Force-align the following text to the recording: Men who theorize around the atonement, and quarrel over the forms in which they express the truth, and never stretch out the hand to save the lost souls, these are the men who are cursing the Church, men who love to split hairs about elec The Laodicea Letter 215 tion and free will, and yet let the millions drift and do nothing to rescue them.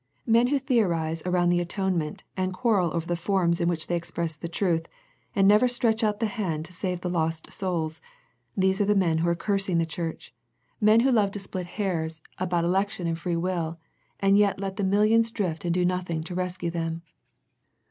Men 0.25 0.47
who 0.47 0.57
theorize 0.57 1.21
around 1.27 1.49
the 1.51 1.59
atonement, 1.59 2.23
and 2.35 2.55
quarrel 2.55 2.91
over 2.91 3.05
the 3.05 3.15
forms 3.15 3.61
in 3.61 3.69
which 3.69 3.85
they 3.85 3.95
express 3.95 4.35
the 4.35 4.47
truth, 4.49 4.87
and 5.35 5.47
never 5.47 5.67
stretch 5.67 6.03
out 6.03 6.19
the 6.19 6.25
hand 6.25 6.65
to 6.65 6.73
save 6.73 7.01
the 7.01 7.07
lost 7.11 7.51
souls, 7.53 8.01
these 8.57 8.81
are 8.81 8.85
the 8.85 8.95
men 8.95 9.19
who 9.19 9.29
are 9.29 9.35
cursing 9.35 9.77
the 9.77 9.85
Church, 9.85 10.33
men 10.79 11.01
who 11.01 11.11
love 11.11 11.29
to 11.33 11.39
split 11.39 11.67
hairs 11.77 12.19
about 12.39 12.63
elec 12.63 12.63
The 12.63 12.67
Laodicea 12.67 12.81
Letter 12.81 12.95
215 12.95 12.95
tion 12.95 13.07
and 13.09 13.19
free 13.19 13.35
will, 13.35 13.79
and 14.19 14.37
yet 14.39 14.59
let 14.59 14.77
the 14.77 14.83
millions 14.83 15.29
drift 15.29 15.65
and 15.65 15.71
do 15.75 15.85
nothing 15.85 16.23
to 16.23 16.33
rescue 16.33 16.71
them. 16.71 17.03